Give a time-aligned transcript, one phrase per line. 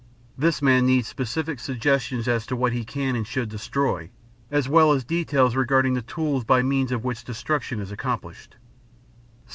[0.35, 4.09] This man needs specific suggestions as to what he can and should destroy
[4.49, 8.55] as well as details regarding the tools by means of which destruction is accomplished.